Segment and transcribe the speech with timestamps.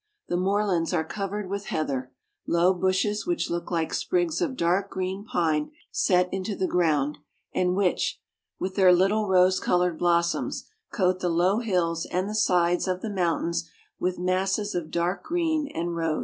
[0.29, 2.11] The moorlands are covered with heather,—
[2.47, 7.19] low bushes which look like sprigs of dark green pine set into the ground,
[7.53, 8.19] and which,
[8.57, 13.11] with their little rose colored blossoms, coat the low hills and the sides of the
[13.13, 13.69] mountains
[13.99, 16.19] with masses of dark green and rose.